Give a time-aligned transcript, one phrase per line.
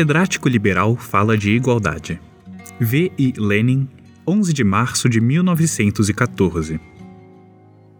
[0.00, 2.18] catedrático liberal fala de igualdade.
[2.80, 3.12] V.
[3.18, 3.34] I.
[3.36, 3.86] Lenin,
[4.26, 6.80] 11 de março de 1914.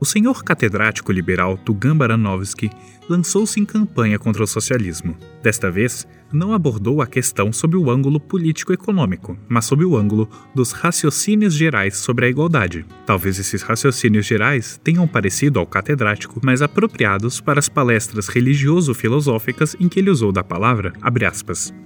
[0.01, 2.71] O senhor catedrático liberal Tugan Baranovsky
[3.07, 5.15] lançou-se em campanha contra o socialismo.
[5.43, 10.73] Desta vez, não abordou a questão sob o ângulo político-econômico, mas sob o ângulo dos
[10.73, 12.85] raciocínios gerais sobre a igualdade.
[13.07, 19.89] Talvez esses raciocínios gerais tenham parecido ao catedrático, mas apropriados para as palestras religioso-filosóficas em
[19.89, 20.93] que ele usou da palavra,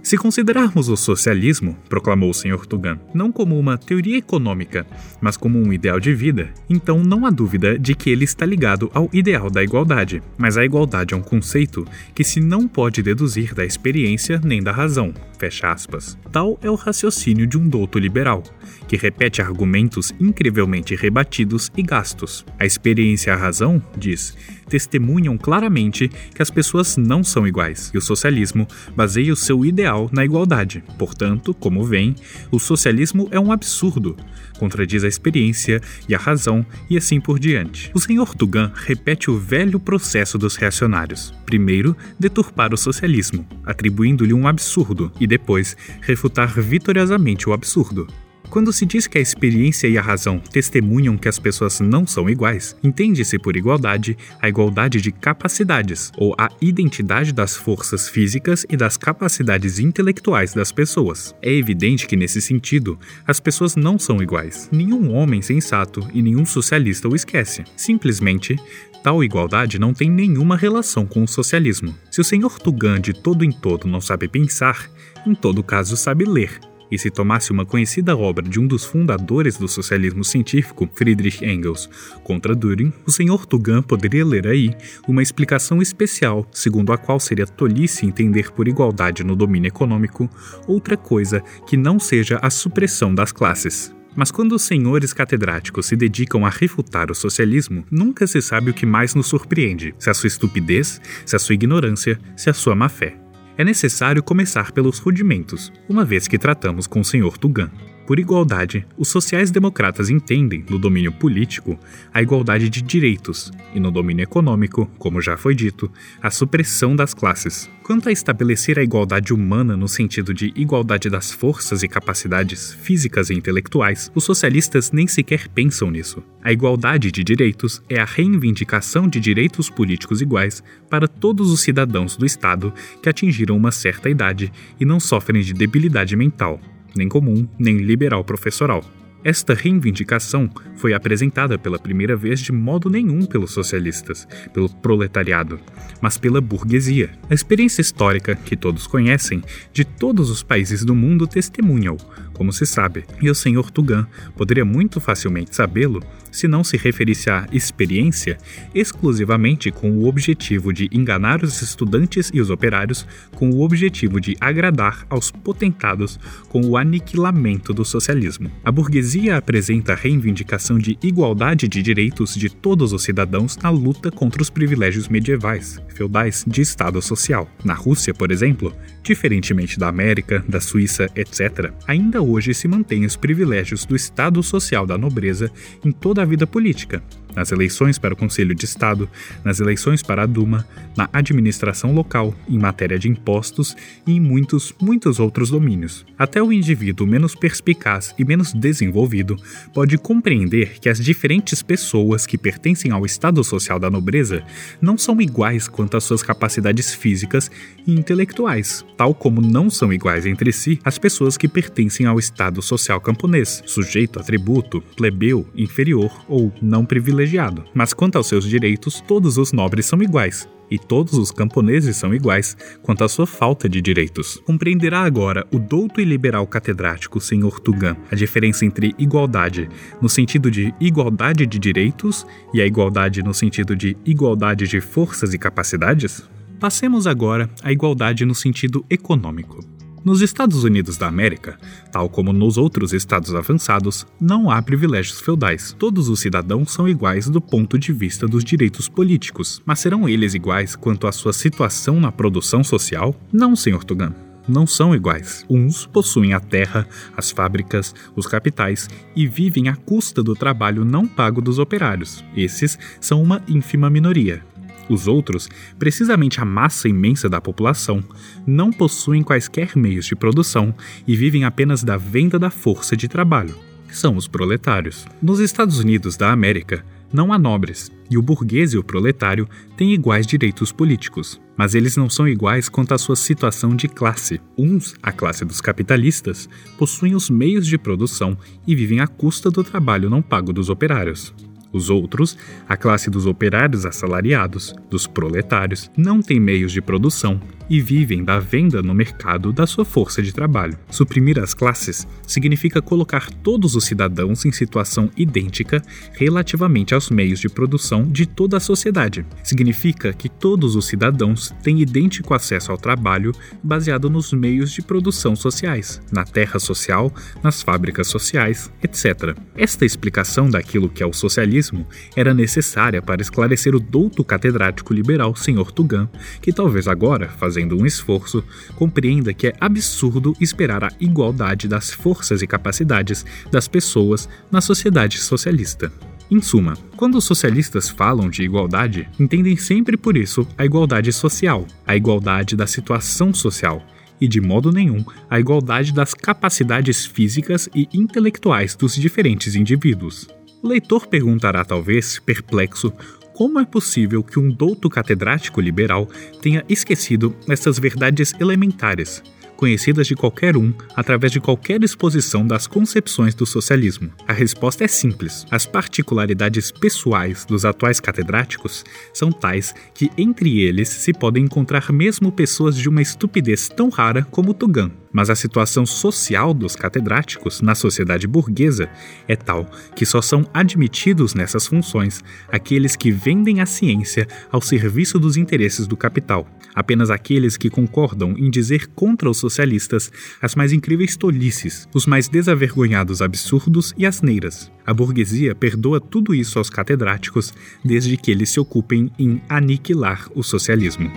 [0.02, 2.66] Se considerarmos o socialismo, proclamou o Sr.
[2.66, 4.86] Tugan, não como uma teoria econômica,
[5.20, 8.90] mas como um ideal de vida, então não há dúvida de que ele está ligado
[8.92, 10.22] ao ideal da igualdade.
[10.36, 14.72] Mas a igualdade é um conceito que se não pode deduzir da experiência nem da
[14.72, 15.12] razão.
[15.38, 16.18] Fecha aspas.
[16.32, 18.42] Tal é o raciocínio de um douto liberal,
[18.88, 22.44] que repete argumentos incrivelmente rebatidos e gastos.
[22.58, 24.36] A experiência e a razão, diz,
[24.68, 28.66] testemunham claramente que as pessoas não são iguais, e o socialismo
[28.96, 30.82] baseia o seu ideal na igualdade.
[30.98, 32.14] Portanto, como vem,
[32.50, 34.16] o socialismo é um absurdo,
[34.58, 37.90] contradiz a experiência e a razão e assim por diante.
[37.94, 41.32] O senhor Tugan repete o velho processo dos reacionários.
[41.44, 48.06] Primeiro, deturpar o socialismo, atribuindo-lhe um absurdo, e depois refutar vitoriosamente o absurdo.
[48.54, 52.30] Quando se diz que a experiência e a razão testemunham que as pessoas não são
[52.30, 58.76] iguais, entende-se por igualdade a igualdade de capacidades, ou a identidade das forças físicas e
[58.76, 61.34] das capacidades intelectuais das pessoas.
[61.42, 64.68] É evidente que, nesse sentido, as pessoas não são iguais.
[64.70, 67.64] Nenhum homem sensato e nenhum socialista o esquece.
[67.76, 68.54] Simplesmente,
[69.02, 71.92] tal igualdade não tem nenhuma relação com o socialismo.
[72.08, 74.88] Se o senhor Tugan de todo em todo não sabe pensar,
[75.26, 76.60] em todo caso sabe ler
[76.90, 81.88] e se tomasse uma conhecida obra de um dos fundadores do socialismo científico, Friedrich Engels,
[82.22, 84.74] contra Düring, o senhor Tugan poderia ler aí
[85.08, 90.28] uma explicação especial, segundo a qual seria tolice entender por igualdade no domínio econômico
[90.66, 93.94] outra coisa que não seja a supressão das classes.
[94.16, 98.74] Mas quando os senhores catedráticos se dedicam a refutar o socialismo, nunca se sabe o
[98.74, 102.76] que mais nos surpreende: se a sua estupidez, se a sua ignorância, se a sua
[102.76, 103.23] má fé
[103.56, 107.38] é necessário começar pelos rudimentos, uma vez que tratamos com o Sr.
[107.38, 107.70] Tugan.
[108.06, 111.78] Por igualdade, os sociais-democratas entendem, no domínio político,
[112.12, 117.14] a igualdade de direitos e, no domínio econômico, como já foi dito, a supressão das
[117.14, 117.70] classes.
[117.82, 123.30] Quanto a estabelecer a igualdade humana no sentido de igualdade das forças e capacidades físicas
[123.30, 126.22] e intelectuais, os socialistas nem sequer pensam nisso.
[126.42, 132.16] A igualdade de direitos é a reivindicação de direitos políticos iguais para todos os cidadãos
[132.16, 132.72] do Estado
[133.02, 136.60] que atingiram uma certa idade e não sofrem de debilidade mental
[136.96, 138.84] nem comum, nem liberal professoral.
[139.24, 145.58] Esta reivindicação foi apresentada pela primeira vez de modo nenhum pelos socialistas, pelo proletariado,
[145.98, 147.10] mas pela burguesia.
[147.30, 151.96] A experiência histórica, que todos conhecem, de todos os países do mundo testemunham,
[152.34, 154.06] como se sabe, e o senhor Tugan
[154.36, 158.36] poderia muito facilmente sabê-lo se não se referisse à experiência
[158.74, 163.06] exclusivamente com o objetivo de enganar os estudantes e os operários,
[163.36, 166.18] com o objetivo de agradar aos potentados
[166.48, 168.50] com o aniquilamento do socialismo.
[168.64, 174.10] A burguesia apresenta a reivindicação de igualdade de direitos de todos os cidadãos na luta
[174.10, 177.48] contra os privilégios medievais, feudais de Estado social.
[177.64, 178.74] Na Rússia, por exemplo,
[179.04, 184.86] diferentemente da América, da Suíça, etc., ainda hoje se mantêm os privilégios do Estado social
[184.86, 185.50] da nobreza
[185.84, 187.02] em toda a vida política,
[187.34, 189.08] nas eleições para o Conselho de Estado,
[189.44, 193.76] nas eleições para a Duma, na administração local, em matéria de impostos
[194.06, 196.06] e em muitos, muitos outros domínios.
[196.18, 199.36] Até o indivíduo menos perspicaz e menos desenvolvido
[199.72, 204.42] pode compreender que as diferentes pessoas que pertencem ao estado social da nobreza
[204.80, 207.50] não são iguais quanto às suas capacidades físicas
[207.86, 212.60] e intelectuais, tal como não são iguais entre si as pessoas que pertencem ao estado
[212.60, 217.64] social camponês, sujeito a tributo, plebeu, inferior ou não privilegiado privilegiado.
[217.74, 222.14] Mas quanto aos seus direitos, todos os nobres são iguais, e todos os camponeses são
[222.14, 224.40] iguais quanto à sua falta de direitos.
[224.44, 227.60] Compreenderá agora o douto e liberal catedrático Sr.
[227.60, 229.68] Tugan a diferença entre igualdade
[230.00, 235.34] no sentido de igualdade de direitos e a igualdade no sentido de igualdade de forças
[235.34, 236.22] e capacidades?
[236.58, 239.73] Passemos agora à igualdade no sentido econômico.
[240.04, 241.58] Nos Estados Unidos da América,
[241.90, 245.74] tal como nos outros estados avançados, não há privilégios feudais.
[245.78, 250.34] Todos os cidadãos são iguais do ponto de vista dos direitos políticos, mas serão eles
[250.34, 253.18] iguais quanto à sua situação na produção social?
[253.32, 253.82] Não, Sr.
[253.82, 254.12] Tugan
[254.46, 255.42] não são iguais.
[255.48, 256.86] Uns possuem a terra,
[257.16, 262.22] as fábricas, os capitais e vivem à custa do trabalho não pago dos operários.
[262.36, 264.44] Esses são uma ínfima minoria.
[264.88, 265.48] Os outros,
[265.78, 268.02] precisamente a massa imensa da população,
[268.46, 270.74] não possuem quaisquer meios de produção
[271.06, 273.56] e vivem apenas da venda da força de trabalho.
[273.90, 275.06] São os proletários.
[275.22, 279.94] Nos Estados Unidos da América, não há nobres, e o burguês e o proletário têm
[279.94, 281.40] iguais direitos políticos.
[281.56, 284.40] Mas eles não são iguais quanto à sua situação de classe.
[284.58, 289.62] Uns, a classe dos capitalistas, possuem os meios de produção e vivem à custa do
[289.62, 291.32] trabalho não pago dos operários.
[291.74, 292.38] Os outros,
[292.68, 298.38] a classe dos operários assalariados, dos proletários, não têm meios de produção e vivem da
[298.38, 300.78] venda no mercado da sua força de trabalho.
[300.90, 305.82] Suprimir as classes significa colocar todos os cidadãos em situação idêntica
[306.12, 309.24] relativamente aos meios de produção de toda a sociedade.
[309.42, 313.32] Significa que todos os cidadãos têm idêntico acesso ao trabalho
[313.62, 317.12] baseado nos meios de produção sociais, na terra social,
[317.42, 319.36] nas fábricas sociais, etc.
[319.56, 325.34] Esta explicação daquilo que é o socialismo era necessária para esclarecer o douto catedrático liberal
[325.34, 325.70] Sr.
[325.72, 326.08] Tugan,
[326.40, 328.42] que talvez agora, fazendo um esforço,
[328.74, 335.18] compreenda que é absurdo esperar a igualdade das forças e capacidades das pessoas na sociedade
[335.18, 335.92] socialista.
[336.28, 341.64] Em suma, quando os socialistas falam de igualdade, entendem sempre por isso a igualdade social,
[341.86, 343.86] a igualdade da situação social,
[344.20, 350.26] e de modo nenhum a igualdade das capacidades físicas e intelectuais dos diferentes indivíduos.
[350.60, 352.92] O leitor perguntará, talvez, perplexo,
[353.34, 356.08] como é possível que um douto catedrático liberal
[356.40, 359.22] tenha esquecido essas verdades elementares,
[359.56, 364.10] conhecidas de qualquer um através de qualquer exposição das concepções do socialismo?
[364.26, 365.44] A resposta é simples.
[365.50, 372.30] As particularidades pessoais dos atuais catedráticos são tais que entre eles se podem encontrar mesmo
[372.30, 377.76] pessoas de uma estupidez tão rara como Tugan mas a situação social dos catedráticos na
[377.76, 378.90] sociedade burguesa
[379.28, 385.18] é tal que só são admitidos nessas funções aqueles que vendem a ciência ao serviço
[385.18, 390.10] dos interesses do capital, apenas aqueles que concordam em dizer contra os socialistas
[390.42, 394.70] as mais incríveis tolices, os mais desavergonhados absurdos e asneiras.
[394.84, 400.42] A burguesia perdoa tudo isso aos catedráticos desde que eles se ocupem em aniquilar o
[400.42, 401.10] socialismo.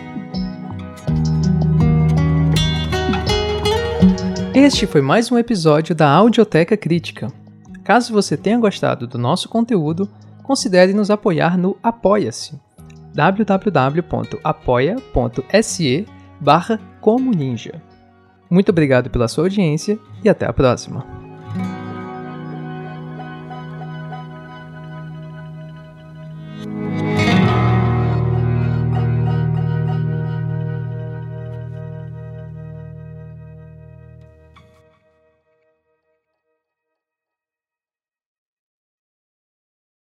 [4.67, 7.31] Este foi mais um episódio da Audioteca Crítica.
[7.85, 10.09] Caso você tenha gostado do nosso conteúdo,
[10.43, 12.59] considere nos apoiar no Apoia-se
[13.15, 14.05] www.apoia.se
[16.41, 16.81] barra
[18.49, 21.16] Muito obrigado pela sua audiência e até a próxima.